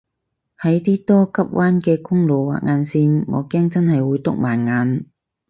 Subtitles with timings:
[0.59, 5.05] 喺啲多急彎嘅公路畫眼線我驚真係會篤盲眼